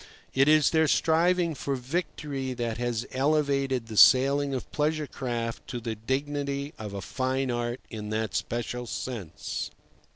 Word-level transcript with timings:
It 0.33 0.47
is 0.47 0.71
their 0.71 0.87
striving 0.87 1.53
for 1.53 1.75
victory 1.75 2.53
that 2.55 2.79
has 2.79 3.05
elevated 3.11 3.85
the 3.85 3.97
sailing 3.97 4.51
of 4.51 4.71
pleasure 4.71 5.05
craft 5.05 5.67
to 5.67 5.79
the 5.79 5.93
dignity 5.93 6.73
of 6.79 6.95
a 6.95 7.01
fine 7.01 7.51
art 7.51 7.81
in 7.91 8.09
that 8.09 8.33
special 8.33 8.87
sense. 8.87 9.69